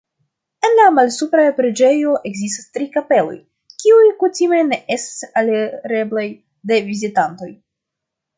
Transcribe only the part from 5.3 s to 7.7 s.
alireblaj de vizitantoj.